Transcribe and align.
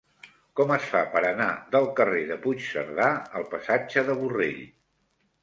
Com 0.59 0.71
es 0.75 0.87
fa 0.93 1.01
per 1.15 1.21
anar 1.29 1.47
del 1.75 1.85
carrer 1.99 2.23
de 2.31 2.39
Puigcerdà 2.47 3.11
al 3.41 3.47
passatge 3.53 4.05
de 4.11 4.19
Borrell? 4.25 4.61